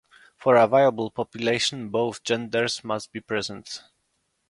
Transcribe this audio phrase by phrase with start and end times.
[0.35, 3.83] For a viable population both genders must be present.